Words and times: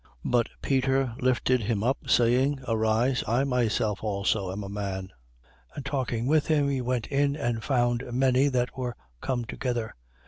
10:26. 0.25 0.31
But 0.31 0.49
Peter 0.63 1.13
lifted 1.19 1.61
him 1.61 1.83
up, 1.83 2.09
saying: 2.09 2.59
Arise: 2.67 3.23
I 3.27 3.43
myself 3.43 4.03
also 4.03 4.51
am 4.51 4.63
a 4.63 4.67
man. 4.67 5.09
10:27. 5.75 5.75
And 5.75 5.85
talking 5.85 6.25
with 6.25 6.47
him, 6.47 6.67
he 6.69 6.81
went 6.81 7.05
in 7.09 7.35
and 7.35 7.63
found 7.63 8.05
many 8.11 8.47
that 8.47 8.75
were 8.75 8.95
come 9.21 9.45
together. 9.45 9.93